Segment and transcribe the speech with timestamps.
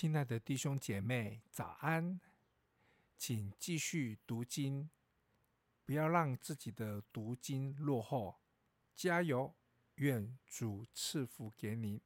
[0.00, 2.18] 亲爱的弟兄姐妹早安。
[3.18, 4.88] 请继续读经
[5.84, 8.40] 不要让自己的读经落后。
[8.96, 9.54] 加油
[9.96, 12.00] 愿主赐福给你。